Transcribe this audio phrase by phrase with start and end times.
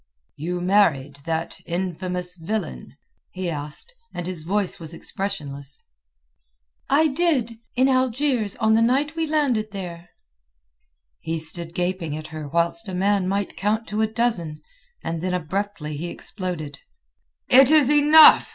[0.35, 2.95] "You married that infamous villain?"
[3.29, 5.83] he asked, and his voice was expressionless.
[6.89, 10.09] "I did—in Algiers on the night we landed there."
[11.19, 14.63] He stood gaping at her whilst a man might count to a dozen,
[15.03, 16.79] and then abruptly he exploded.
[17.47, 18.49] "It is enough!"